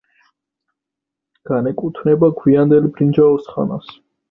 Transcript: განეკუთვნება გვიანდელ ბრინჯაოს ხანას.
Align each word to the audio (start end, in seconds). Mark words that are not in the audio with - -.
განეკუთვნება 1.51 2.31
გვიანდელ 2.41 2.91
ბრინჯაოს 2.99 3.55
ხანას. 3.55 3.97